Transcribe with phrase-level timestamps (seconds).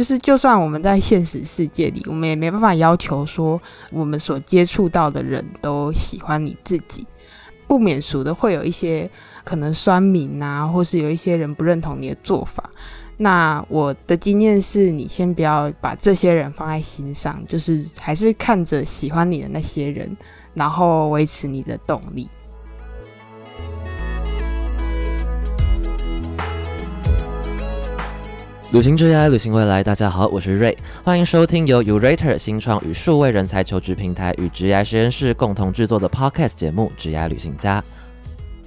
[0.00, 7.06] 就是就算我们在现实世界里，我们也没办法要求说我们所接触到的人都喜欢你自己，
[7.66, 9.10] 不免俗的会有一些
[9.44, 12.70] 可能酸民啊，或是有一些人不认同你的做法。
[13.18, 20.16] 那我的经验是你先不要把这些人放在心上，就是还是看着喜欢你的那些人，
[20.54, 22.26] 然后维持你的动力。
[28.72, 29.82] 旅行之涯，旅行未来。
[29.82, 37.82] 大家好，我是 Ray，，欢迎收听由 Urater 新创与数位人才求职平台与职涯实验室共同制作的 Podcast 节目《职涯旅行家》。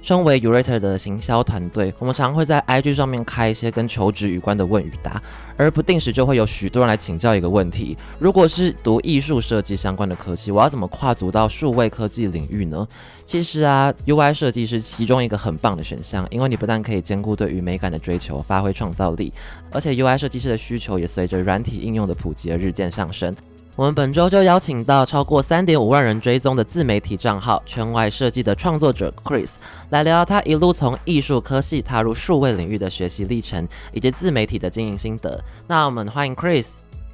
[0.04, 5.18] 身为 Urater 的行销团队，我们常会在 IG 上面开一些跟求职有关的问与答，
[5.56, 12.86] 而不定时就会有许多人来请教一个问题：如果是读艺术设计相关的科技，我要怎么跨足到数位科技领域呢？
[13.24, 19.32] 其实啊，UI 设计是其中一个很棒的选项，因为你不但可以兼顾对于美感的追求，发挥创造力，
[19.70, 23.34] 而且 UI 设计师的需求也随着软体应用的普及而日渐上升。
[23.76, 29.54] 我们本周就邀请到超过三点五万人追踪的自媒体账号“圈外设计”的创作者 Chris
[29.90, 35.42] 来聊聊他一路从艺术科系踏入数位领域的学习历程，以及自媒体的经营心得。
[35.66, 36.66] 那我们欢迎 Chris。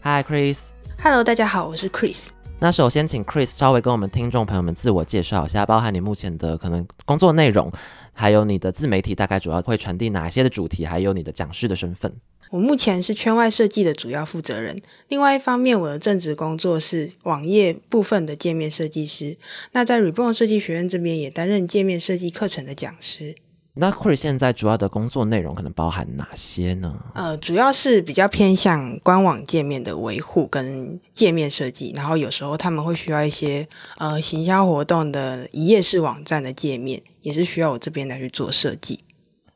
[0.03, 0.59] Hi Chris。
[1.03, 2.29] Hello，大家好，我是 Chris。
[2.63, 7.73] 那首先请 Chris 稍微跟我们听众朋友们自我介绍一下，包含你目前的可能工作内容，
[8.13, 12.13] 还有你的自媒体大概主要会传递哪些的主题，还有你的讲师的身份。
[12.51, 19.39] 我目前是圈外设计的主要负责人，另外一方面，我的正职工作是网页部分的界面设计师。
[19.73, 23.35] 那在 Reborn 设计学院这边也担任界面设计课程的讲师。
[23.81, 26.95] 那 Chris 现在主要的工作内容可能包含哪些呢？
[27.15, 39.01] 呃，主要是比较偏向官网界面的维护跟界面设计，然后有时候他们会需要一些呃行销活动的一页式网站的界面，也是需要我这边来去做设计。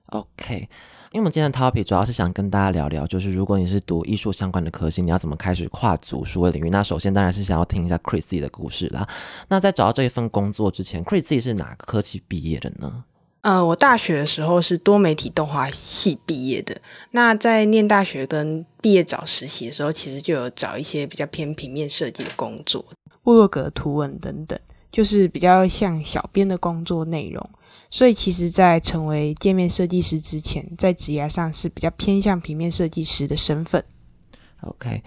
[0.06, 0.68] OK。
[1.12, 6.70] 因为我们今天的 topic 主要是想跟大家聊聊，就是如果你是读艺术相关的科系，你要怎么开始跨足数位领域？
[6.70, 9.08] 那首先当然是想要听一下 Chris 自己的故事啦。
[9.46, 13.04] 那在找到这一份工作之前，Chris 自己是哪个科系毕业的呢？
[13.44, 16.74] 呃，我大学的时候是多媒体动画系毕业的。
[17.10, 22.82] 那在念大学跟毕业找实习的时候，其实就有找一些比较偏平面设计的工作，
[23.22, 24.58] 部落格图文等等，
[24.90, 27.46] 就是比较像小编的工作内容。
[27.90, 33.84] 所以，其实，在成为界面设计师之前，在职业上是比较偏向平面设计师的身份。
[34.62, 35.02] OK，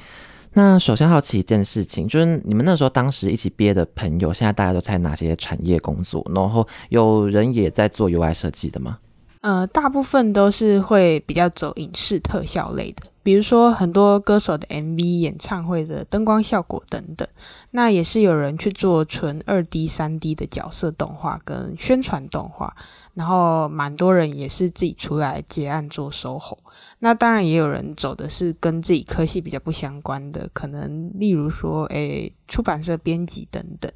[0.58, 6.26] 那首先好奇一件事情，就是你们那时候当时一起毕业的朋友，现在大家都在哪些产业工作？
[6.34, 8.98] 然后有人也在做 UI 设计的吗？
[9.42, 13.04] 呃，大部分都是会比较走影视特效类的。
[13.22, 17.28] 比如说很多歌手的 MV、演唱会的灯光效果等等，
[17.70, 22.76] 那也是有人去做纯二 D、三 D 的角色动画跟宣传动画，
[23.14, 26.58] 然后蛮多人也是自己出来结案做 SOHO。
[27.00, 33.92] 那当然也有人走的是跟自己科系比较不相关的，可能例如说，诶，出版社编辑等等。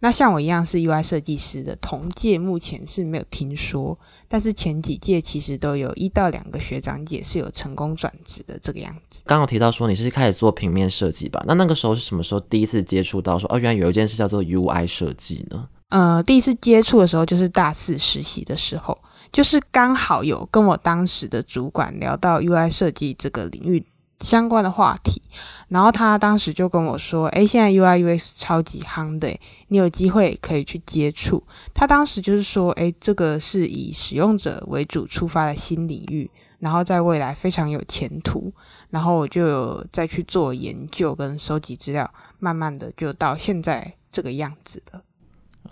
[0.00, 3.98] 那像我一样是 UI 设计师的同届，目前是没有听说。
[4.28, 9.22] 但是前几届其实都有一到两个学长姐是有成功转职的这个样子。
[9.24, 11.42] 刚刚提到说你是开始做平面设计吧？
[11.46, 15.68] 那那个时候是什么时候第一次接触到说哦，原来有一件事叫做 UI 设计呢？
[15.88, 18.98] 呃，第一次接触的时候就是大四实习的时候，
[19.36, 23.84] 就是刚好有跟我当时的主管聊到 UI 设计这个领域。
[24.20, 25.20] 相关的话题，
[25.68, 29.28] 然后他当时就跟我说：“诶，现在 UI UX 超级夯的，
[29.68, 31.44] 你有机会可以去接触。”
[31.74, 36.30] 他当时就是说：“诶，这个是以使用者为主出发的新领域，
[36.60, 38.50] 然后在未来非常有前途。”
[38.88, 45.02] 然后我就有再去做研究跟收集资料，慢慢的就到现在这个样子了。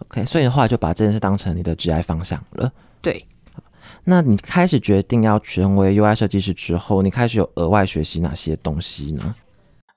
[0.00, 2.70] OK，所以的话就把这件事当成你的职业方向了。
[3.00, 3.26] 对。
[4.02, 9.34] 那你开始决定要成为 UI 设计师之后，你开始有额外学习哪些东西呢？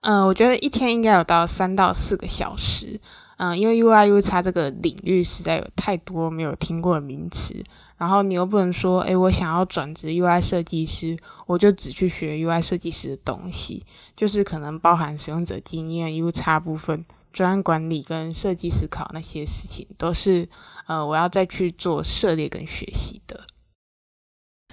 [0.01, 2.99] 嗯，我觉得一天应该有到三到四个小时。
[3.39, 7.53] 嗯，因为 UI UX 这个领域实在有太多没有听过的名词，
[7.97, 11.15] 然后你又不能说，诶，我想要转职 UI 设计师，
[11.45, 13.85] 我就只去学 UI 设计师的东西，
[14.15, 20.49] 就是可能包含使用者经验、UX 部分、专案管理跟设计思考那些事情，都是
[20.87, 23.41] 呃我要再去做涉猎跟学习的。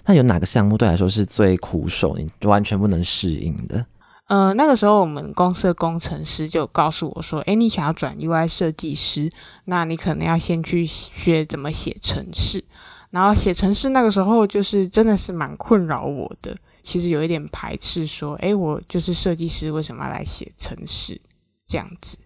[0.06, 3.86] 那有哪个项目对来说是最苦手，你完全不能适应的？
[4.26, 9.30] 呃，那个时候我们公司的工程师就告诉我说：“诶，你想要转 UI 设计师，
[9.66, 12.64] 那你可能要先去学怎么写程式。
[13.10, 21.20] 然后写程式那个时候就是真的是蛮困扰我的，其实有一点排斥，说：诶，我就是设计师，为什么要来写程式
[21.66, 22.16] 这样子？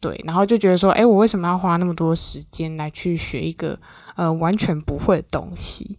[0.00, 3.78] 对，然后就觉得说：诶，我为什么要花那么多时间来去学一个
[4.16, 5.98] 呃完全不会的东西？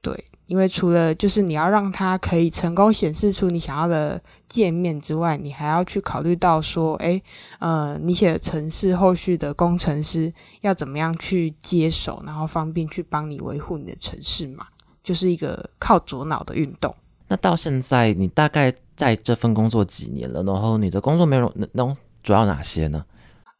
[0.00, 7.22] 对。”因为除了就是你要让它可以成功显示出你想要的界面之外，你还要去考虑到说，诶，
[7.60, 10.32] 呃，你写的程式后续的工程师
[10.62, 14.66] 要怎么样去接手，然后方便去帮你维护你的程式嘛，
[15.04, 16.92] 就是一个靠左脑的运动。
[17.28, 20.42] 那到现在，你大概在这份工作几年了？
[20.42, 23.04] 然后你的工作内容能主要哪些呢？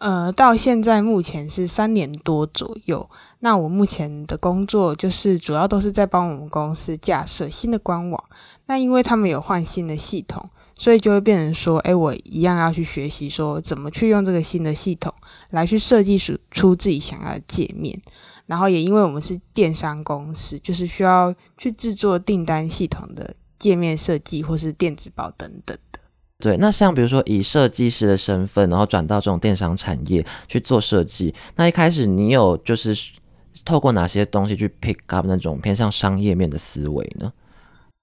[0.01, 3.07] 呃，到现在目前是三年多左右。
[3.41, 8.25] 那我目前的工作就是主要都是在帮我们公司架设新的官网。
[8.65, 10.43] 那因为他们有换新的系统，
[10.75, 15.13] 所以就会变成说，哎，我一样要去学习说怎么去用这个新的系统
[15.51, 18.01] 来去设计出出自己想要的界面。
[18.47, 25.77] 然后也因为我们是电商公司，就是需要去制作订单系统的界面设计或是电子报等等。
[26.41, 32.97] 对，那像比如说以设计师的身份，然后转到这种电商产业去做设计，那一开始你有就是
[33.65, 37.33] 透过哪些东西去 pick up 那种偏向商业面的思维呢？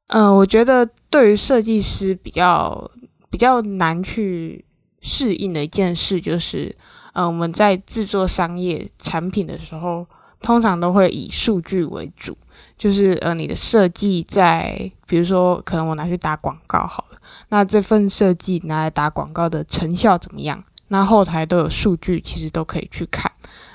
[0.10, 2.90] 嗯，我觉得对于设计师比较
[3.30, 4.64] 比较难去
[5.02, 6.74] 适应的一件事，就是
[7.14, 10.06] 呃，我们在制作商业产品的时候，
[10.42, 12.38] 通常都会以数据为主，
[12.78, 17.17] 就是呃，你的设计在比如说可能我拿去打广告好了。
[17.50, 20.64] 那这份设计拿来打广告的成效怎么样？
[20.90, 23.32] 那后台都有数据，其实都可以去看。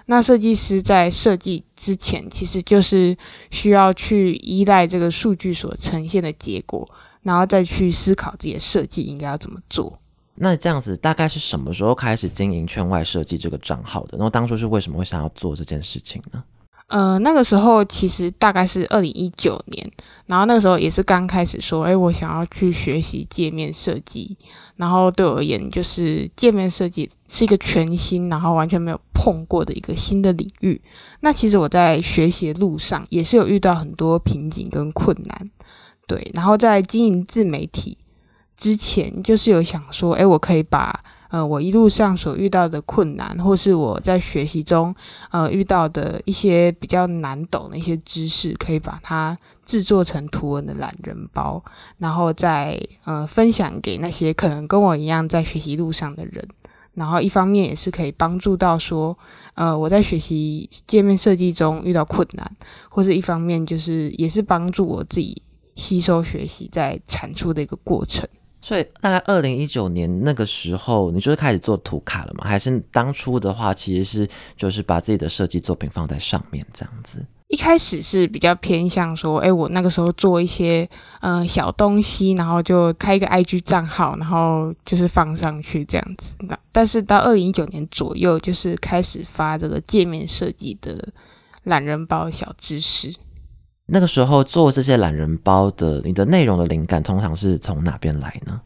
[0.06, 3.16] 那设计师在设计之前，其实就是
[3.50, 6.88] 需要去依赖这个数据所呈现的结果，
[7.22, 9.98] 然后再去思考自己的设计应该要怎么做。
[10.34, 14.16] 那这样子大概是什么时候开始经营圈外设计这个账号的？
[14.16, 16.42] 然后当初是为什么会想要做这件事情呢？
[16.88, 19.90] 呃，那个时候其实大概是二零一九年，
[20.26, 24.36] 然后那个时候也是刚开始说，哎，我想要去学习界面设计，
[24.76, 30.78] 然后对我而言，就是界面设计是一个全新，然后完全没有碰过的一个新的领域。
[31.20, 35.50] 那其实我在学习的路上也是有遇到很多瓶颈跟困难，
[36.06, 37.96] 对，然后在经营自媒体
[38.54, 41.02] 之前，就是有想说，哎，我可以把。
[41.32, 44.94] 呃，我一路上所遇到的困难，或是我在学习中
[45.30, 49.34] 呃遇到的一些比较难懂的一些知识，可以把它
[49.64, 51.64] 制作成图文的懒人包，
[51.96, 56.46] 然后再呃分享给那些可能跟我一样在学习路上的人。
[56.92, 59.16] 然后一方面也是可以帮助到说，
[59.54, 62.56] 呃，我在学习界面设计中遇到困难，
[62.90, 65.40] 或是一方面就是也是帮助我自己
[65.76, 68.28] 吸收学习在产出的一个过程。
[68.62, 72.44] 所以大概二零一九年那个时候，你就是开始做图卡了吗？
[72.46, 77.26] 还是当初的话，其实是就是把自己的设计作品放在上面这样子？
[77.48, 80.88] 一开始是比较偏向说，哎，我那个时候做一些
[81.20, 86.34] 嗯小东西，然后就开一个 IG 账号，然后就是放上去这样子。
[86.38, 91.06] 那但是到二零一九年左右，就是开始发这个界面设计的
[91.64, 93.12] 懒人包小知识。
[93.86, 98.60] 那个时候做这些懒人包的，你的内容的灵感通常是从哪边来呢？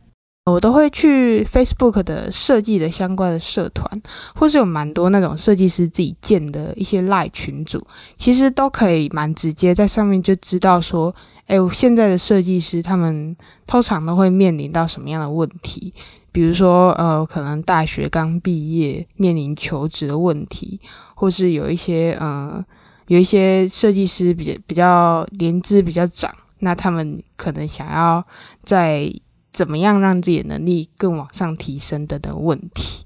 [0.44, 4.00] 我都会去 Facebook 的设计的相关的社团，
[4.36, 7.84] 或是有蛮多那种设计师自己建的一些赖群组，
[8.16, 11.12] 其实都可以蛮直接在上面就知道说，
[11.46, 13.36] 哎，现在的设计师他们
[13.66, 15.92] 通常都会面临到什么样的问题，
[16.30, 20.80] 比如说呃，可能大学刚毕业面临求职的问题，
[21.16, 22.64] 或是有一些呃。
[23.08, 28.26] 有一些设计师比较比较年资比较长，那他们可能想要
[28.64, 29.12] 在
[29.52, 33.04] 怎么样让自己的能力更往上提升的等问题。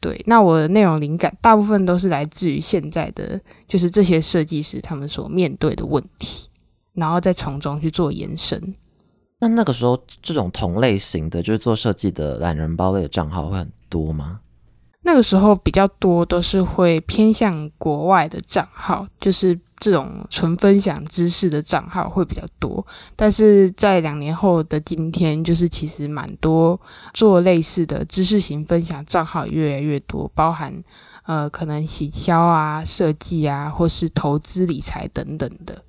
[0.00, 6.48] 对，那我的内容灵感大部分都是来自于现在的，就是这些设计师他们所面对的问题，
[6.94, 8.74] 然后再从中去做延伸。
[9.38, 14.40] 那那个时候，这种同类型的，就是做设计的懒人包类的账号会很多吗？
[15.02, 22.86] 那个时候比较多都是会偏向国外的账号，就是这种纯分享知识的账号会比较多。
[23.16, 26.80] 但是在两年后的今天，就是其实蛮多
[27.12, 30.72] 做类似的知识型分享账号越来越多，包含
[31.24, 35.82] 呃可能行销啊、设计啊，或是投资理财等等的。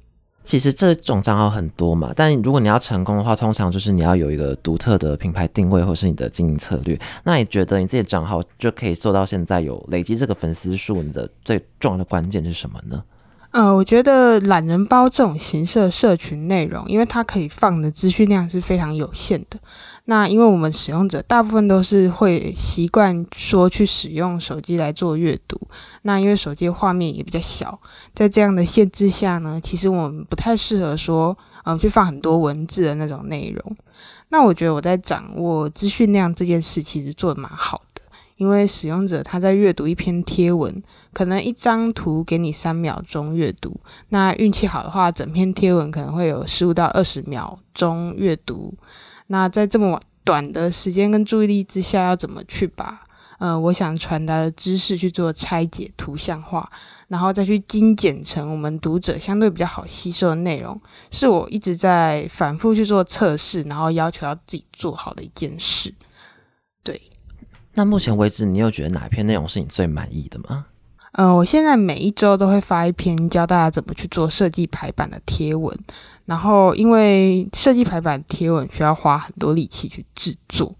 [0.43, 6.99] 其实这种账号很多嘛，但如果你要成功的话，通常就是你要有一个独特的品牌定位，或是你的经营策略。
[7.23, 13.03] 那你觉得你自己的账号就可以做到现在有累积这个粉丝数，你的最重要的关键是什么呢？
[13.51, 19.59] 呃，我觉得懒人包这种形式的社群内容，因为它可以放的资讯量是非常有限的。
[20.05, 25.57] 那因为我们使用者大部分都是会习惯说去使用手机来做阅读，
[26.01, 27.79] 那因为手机画面也比较小，
[28.13, 33.77] 在这样的限制下呢，其实我们不太适合说，嗯，去放很多文字的那种内容。
[34.27, 38.01] 那我觉得我在掌握资讯量这件事，其实做的蛮好的。
[38.35, 40.83] 因为使用者他在阅读一篇贴文，
[41.13, 43.79] 可能一张图给你三秒钟阅读，
[44.09, 48.73] 那运气好的话，整篇贴文可能会有十五到二十秒钟阅读。
[49.33, 53.01] 那在这么短的时间跟注意力之下，要怎么去把
[53.39, 56.71] 呃我想传达的知识去做拆解、图像化，
[57.07, 65.91] 然后再去精简成我们读者相对比较好吸收的内容，是我一直在反复去做测试，然后要求要自己做好的一件事。
[66.83, 67.01] 对，
[67.73, 70.67] 那目前为止，你有觉得哪一篇内容是你最满意的吗？
[71.13, 75.77] 嗯，我现在每一周都会发一篇教大家怎么去做设计排版的贴文，
[76.25, 80.75] 然后因为设计排版贴文需要花很多力气去制作，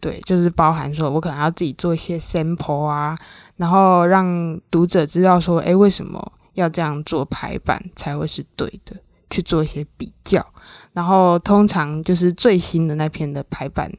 [0.00, 3.16] 对，就是包含说我可能要自己做一些 sample 啊，
[3.56, 8.94] 然后让读者知道说，诶，为什么要这样做排版才会是对的，
[9.30, 10.46] 去做一些比较，
[10.92, 13.92] 然后通常就是最新的那篇的排版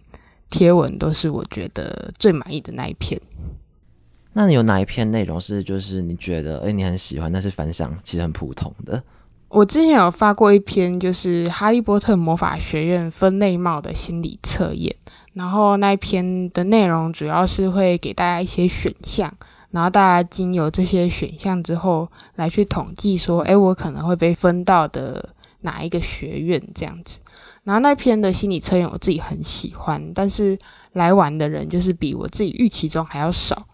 [0.50, 3.20] 贴文都是我觉得最满意的那一篇。
[4.32, 9.04] 那你有哪一篇内容是就是你觉得诶你很喜欢，但是反响其实很普通的？
[9.50, 14.94] 我之前有发过一篇，就是《哈利波特魔法学院分类帽》的心理测验，
[15.34, 19.32] 然后那一篇的内容主要是会给大家一些选项，
[19.72, 25.30] 然后大家经由这些选项之后来去统计说，诶，我可能会被分到的
[25.62, 27.20] 哪一个学院这样子。
[27.64, 30.58] 然后那篇的心理测验我自己很喜欢，但是
[30.94, 33.66] 来玩的人就是比我自己预期中还要少。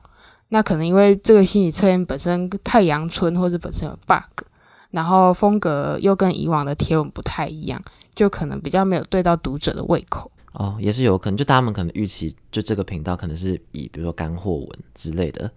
[0.50, 4.46] 那可能因为这个心理测验本身太阳春或者本身有 bug，
[4.92, 7.82] 然后风格又跟以往的贴文不太一样，
[8.14, 10.32] 就可能比较没有对到读者的胃口。
[10.54, 15.50] 哦，也是有可能，就他们可能预期就这个频道可能是以比如说干货文之类的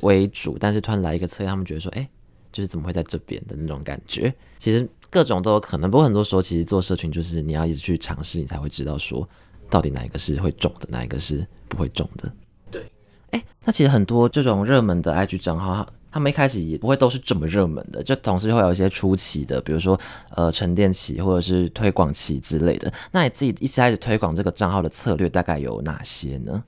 [0.00, 2.06] 为主，但是突然来一个测验，他们觉得说，哎，
[2.52, 4.32] 就是怎么会在这边的那种感觉。
[4.58, 9.26] 其实各种都有可能，不过很多时候其实做社群就是你要一直去尝试，你才会知道说
[9.70, 12.30] 到底哪一个是会中的，哪一个是不会中的。
[12.70, 12.84] 对
[13.30, 19.98] 哎，那其实很多这种热门的 IG 账号，他们一开始也不会都是这么热门的，就同时会有一些初期的，比如说
[20.30, 22.92] 呃沉淀期或者是推广期之类的。
[23.10, 26.62] 那你自己一开始推广这个账号的策略大概有哪些呢？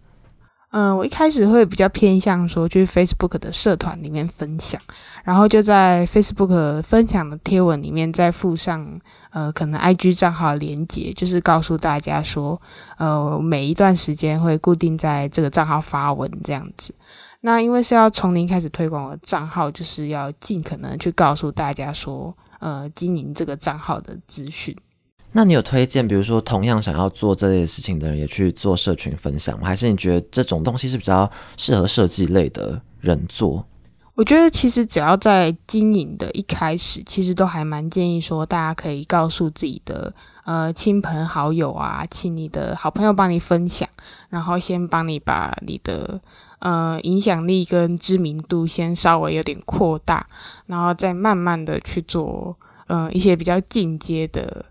[0.73, 4.79] 嗯，我一开始会比较偏向说，去 Facebook 的社团里面分享，
[5.23, 8.85] 然后就在 Facebook 分享的贴文里面再附上，
[9.31, 12.61] 呃，可能 IG 账号连接，就是告诉大家说，
[12.99, 16.93] 呃，每一段时间会固定在这个账号发文这样子。
[17.47, 24.76] 那因为是要从零开始推广的账号，就是要尽可能去告诉大家说，呃，经营这个账号的资讯。
[25.31, 29.69] 那你有推荐，比如说同样想要做这类事情的人，也去做社群分享吗？
[29.69, 33.65] 还是你觉得这种东西是比较适合设计类的人做？
[34.17, 40.12] 我觉得其实只要在经营的一开始，其实都还蛮建议说，大家可以告诉自己的
[40.45, 43.88] 呃亲朋好友啊，请你的好朋友帮你分享，
[44.31, 46.19] 然后先帮你把你的
[46.66, 50.26] 呃影响力跟知名度先稍微有点扩大，
[50.66, 52.56] 然后再慢慢的去做
[52.88, 54.66] 呃一些比较进阶的。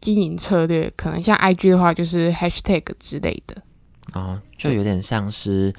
[0.00, 3.60] 经营策略可能像 IG 的话，就是 Hashtag 之类的，
[4.14, 5.74] 哦，就有点像是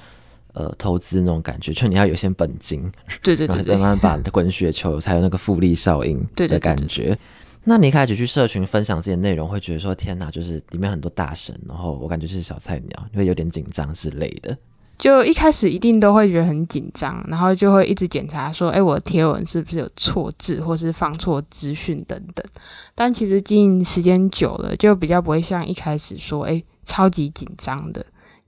[0.52, 7.18] 呃投资那种感觉，就你要有些本金，对对对，慢慢把滚雪球才有那个复利效应的感觉。
[7.64, 14.54] 那你一开始去社群分享自己的内容，会觉得说天哪，就是里面很多大神，然后我感觉是小菜鸟，会有点紧张之类的。
[15.00, 22.44] 就一开始一定都会觉得很紧张，然后就会一直检查说，哎，我的贴文是不是有错字，或是放错资讯等等。
[22.94, 28.04] 但其实经营时间久了，就比较不会像一开始说，哎，超级紧张的。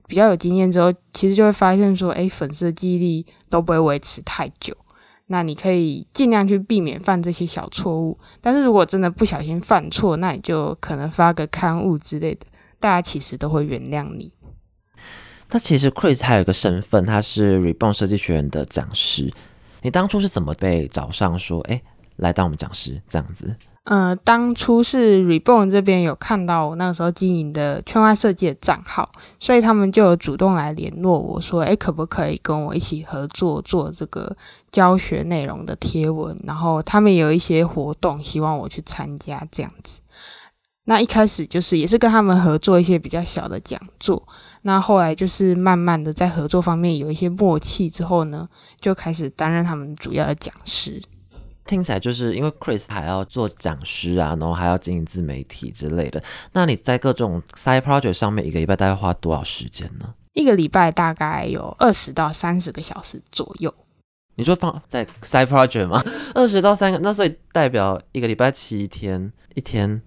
[0.06, 4.76] 比较有经验之后，其实就会发现说，哎，粉丝的记忆力都不会维持太久。
[5.28, 8.18] 那你可以尽量去避免犯这些小错误。
[8.42, 12.44] 但是如果真的不小心犯错，那你就可能发个刊物之类的，
[12.78, 14.30] 大家其实都会原谅你。
[15.54, 19.30] 那其实 Chris 还有一个身份，他是 Reborn 设计学院的讲师。
[19.82, 21.82] 你当初是怎么被找上说，哎，
[22.16, 23.54] 来当我们讲师这样子？
[23.84, 34.34] 呃，当初是 Reborn 这边有看到我那个时候经营的圈外设计的账号，所以他们就有主动来联络我说，哎，可不可以跟我一起合作做这个
[34.70, 36.34] 教学内容的贴文？
[36.44, 40.00] 然后他们有一些活动，希望我去参加这样子。
[40.84, 44.26] 那一开始就是也是跟他们合作一些比较小的讲座，
[44.62, 48.48] 那后来就是慢慢的在合作方面有一些默契之后呢，
[48.80, 51.00] 就开始担任他们主要的讲师。
[51.64, 56.20] 听起来就是因为 Chris 还要做讲师啊，然后还要经营自媒体之类的。
[56.52, 60.14] 那你在各种 side project 上面一个礼拜大概花多少时间呢？
[60.32, 63.72] 一个礼拜大概有二十到三十个小时左右。
[64.34, 66.02] 你说放在 side project 吗？
[66.34, 70.02] 二十到三个，那所以代表一个礼拜七天，一天。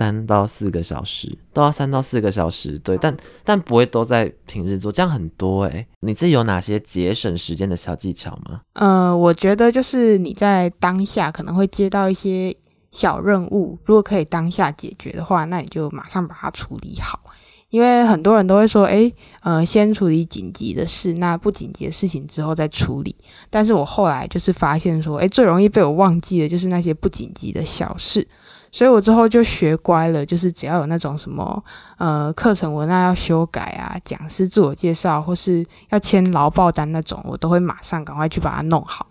[0.00, 3.14] 三到四个小时，都要三到四个小时，对，但
[3.44, 5.86] 但不会都在平日做，这样很多诶。
[6.00, 8.62] 你自己有哪些节省时间的小技巧吗？
[8.72, 12.56] 呃，我觉得就是你在当下可能会接到一些
[12.90, 17.20] 小任务，如果可以当下解决的话，那你就马上把它处理好。
[17.68, 23.14] 因为很多人都会说，诶，呃，先处理紧急的事，那不紧急的事情之后再处理。
[23.50, 28.26] 但是我后来就是发现说，诶，最容易被我忘记的就是那些不紧急的小事。
[28.72, 31.64] 所以我之后就学乖了，就是只要有那种什么
[31.98, 39.06] 呃课程文案要修改啊，讲师自我介绍或是要签劳报单那种，我都会马上赶快去把它弄好。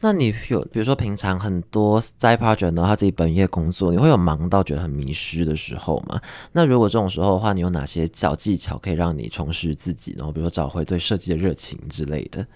[0.00, 6.20] 那你有比如说平常很多 side project 呢，他自己本业工作，你会有忙到觉得很迷失的时候吗？
[6.52, 12.46] 那如果这种时候的话，你有哪些小技巧可以让你重拾自己，然后比如说找回对设计的热情之类的？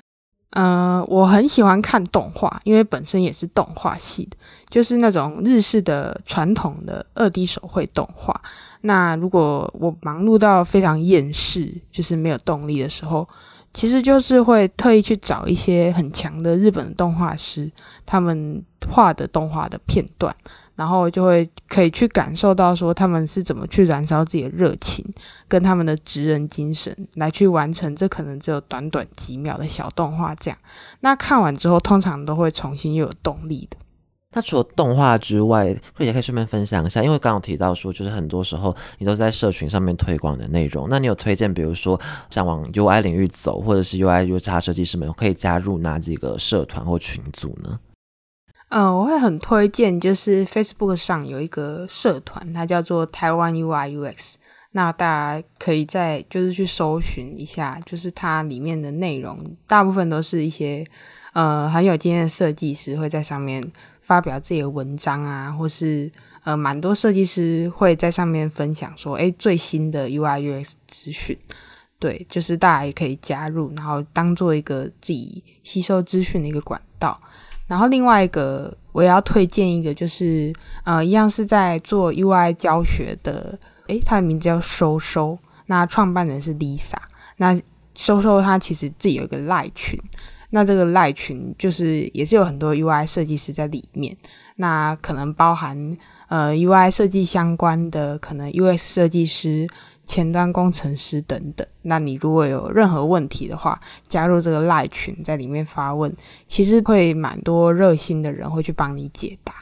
[0.50, 4.37] 嗯，我很喜欢看动画，因为本身也是动画系的，
[4.69, 8.40] 就是那种日式的传统的二 D 手绘动画。
[8.80, 13.28] 那如果我忙碌到非常厌世，就是没有动力的时候，
[13.73, 17.71] 其实就是会特意去找一些很强的日本动画师，
[18.04, 20.35] 他们画的动画的片段。
[20.80, 25.04] 然后就会可以去感受到说他们是怎么去燃烧自己的热情，
[25.46, 30.34] 跟他们的职人精神来去完成这可能只有短短几秒的小动画。
[30.37, 30.58] 这样，
[31.00, 33.76] 那看完之后通常都会重新又有动力的。
[34.32, 40.87] 那除了动画之外，慧姐可以顺便分享一下，因为刚刚提到说，就是很多时候你都在社群上面推广的内容。
[40.88, 47.78] 那你有推荐，比如说想往 UI 领域走，或者是 UI UX 设计师们可以加入哪几个社团或群组呢？
[48.71, 54.35] 嗯，我会很推荐，就是 Facebook 上有一个社团，它叫做台湾 UI UX。
[54.71, 60.87] 那大家可以在就是去搜寻一下，就是它里面的内容，大部分都是一些
[61.33, 66.09] 呃很有经验的设计师会在上面发表自己的文章啊，或是
[66.45, 71.37] 呃蛮多设计师会在上面分享说，哎，最新的 UI UX 资讯。
[71.99, 77.21] 对，就是大家也可以加入，然后当做一个自己吸收资讯的一个管道。
[77.71, 86.97] 然后另外一个我也要推荐一个，就是呃，一样是在做 UI 教学的，诶，他的名字叫收收，那创办人是 Lisa，
[87.37, 87.57] 那
[87.95, 89.97] 收收他其实自己有一个赖群，
[90.50, 94.17] 那这个赖群就是也是有很多 UI 设计师在里面，
[94.56, 99.69] 那可能包含呃 UI 设计相关的，可能 UX 设计师。
[100.10, 106.12] 前端工程师等等，那你如果有任何问题的话，加入这个赖群，在里面发问，
[106.49, 109.54] 其实会蛮多热心的人会去帮你解答。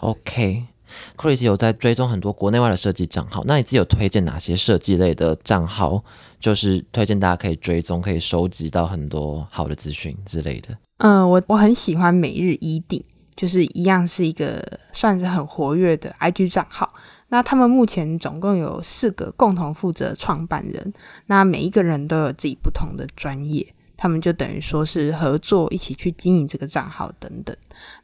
[0.00, 6.02] OK，Chris 有在追踪很多国内外的设计账号，那你自己有推荐哪些设计类的账号？
[6.40, 10.78] 就是推荐大家可以追踪，可以收集到很多好的资讯之类的。
[10.96, 13.04] 嗯，我我很喜欢每日一定，
[13.36, 16.90] 就是一样是一个算是很活跃的 IG 账号。
[17.34, 20.92] 那他们目前总共有四个共同负责创办人，
[21.26, 27.56] 那每一个人都有自己不同的专业，他们就等于说是合作一起去经营这个账号等等。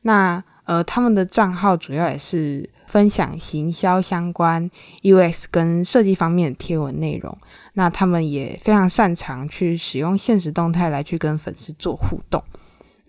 [0.03, 4.69] 那呃，他们的账号主要也是分享行销相关
[5.03, 7.39] UX 跟设计方面的贴文内容。
[7.75, 12.43] 那他们也非常擅长去使用现实动态来去跟粉丝做互动。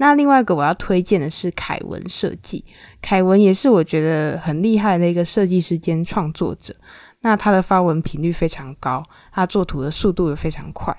[0.02, 2.66] 那另外一个我要推荐的是凯文设计，
[3.04, 6.76] 凯文也是我觉得很厉害的一个设计师兼创作者。
[7.20, 10.92] 那他的发文频率非常高，他做图的速度也非常快。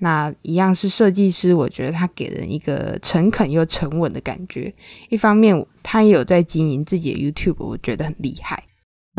[0.00, 4.70] 那一样是设计师，我觉得他给人一个诚恳又沉稳的感觉。
[5.08, 8.62] 一方面他也有在经营自己的 YouTube，我觉得很厉害。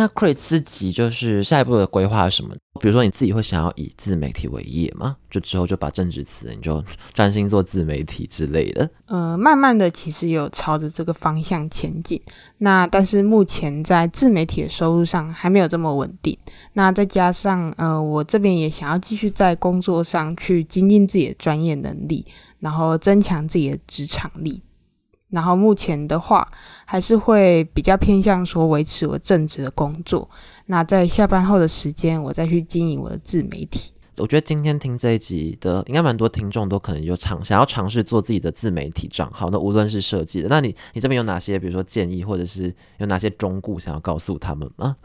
[0.02, 2.56] 那 Chris 自己就是下一步的规划是什么？
[2.80, 5.16] 比如说你自己会想要以自媒体为业吗？
[5.30, 6.84] 就之后就把政治辞，你就
[7.14, 8.90] 专心做自媒体之类的？
[9.06, 12.20] 呃，慢慢的其实有朝着这个方向前进。
[12.58, 16.36] 那但是目前在自媒体的收入上还没有这么稳定。
[16.74, 22.26] 那再加上呃，我这边也想要继续在工作上去精进自己的专业能力，
[22.60, 24.64] 然后增强自己的职场力。
[25.32, 26.48] 然后目前的话，
[26.86, 30.30] 还是会比较偏向说维持我正职的工作。
[30.68, 33.94] 那在下班后的时间，我再去经营我的自媒体。
[34.18, 39.50] 我觉得今天听这一集的，应该蛮多听众都可能有尝想要尝试做自己的自媒体账号。
[39.50, 44.98] 那无论是设计的，那你你这边有哪些，比如说建议，或者是有哪些忠固想要告诉他们吗？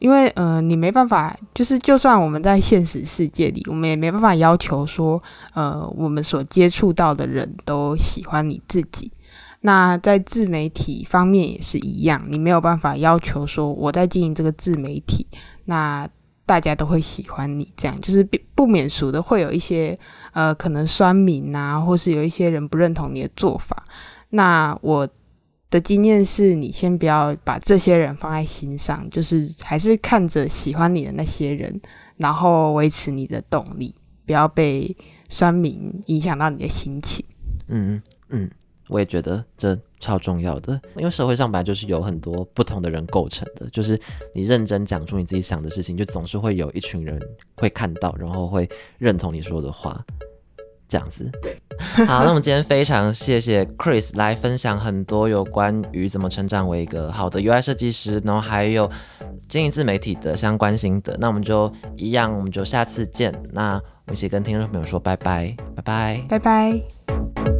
[0.00, 5.22] 因为呃，你没办法，就是就算我们在现实世界里，我们也没办法要求说，
[5.54, 9.12] 呃，我们所接触到的人都喜欢你自己。
[9.60, 15.26] 那在自媒体方面也是一样，你没有办法要求说我在经营这个自媒体，
[15.66, 16.08] 那
[16.46, 19.96] 大家都会喜欢你，这样就是不免俗的会有一些
[20.32, 23.84] 呃可能酸民啊，或是有一些人不认同你的做法。
[24.30, 25.08] 那我
[25.68, 31.80] 的经验是，你先不要把这些人放在心上，就是还是看着喜欢你的那些人，
[32.16, 33.94] 然后维持你的动力，
[34.26, 34.96] 不要被
[35.28, 37.24] 酸民影响到你的心情。
[37.68, 38.50] 嗯嗯，
[38.90, 43.98] 我也觉得这超重要的，因为社会上本来就是有很多不同的人构成的，就是
[44.34, 47.18] 你认真讲出你自己想的事情，就总是会有一群人
[47.56, 50.04] 会看到，然后会认同你说的话。
[50.88, 51.56] 这样子，对，
[52.04, 58.90] 好，那我们今天非常谢谢 Chris 来分享很多有关于怎么成长为一个好的 UI 设计师，然后还有
[59.48, 61.16] 经营自媒体的相关心得。
[61.20, 63.32] 那我们就一样，我们就下次见。
[63.52, 67.59] 那我们一起跟听众朋友说拜拜，拜拜，拜拜。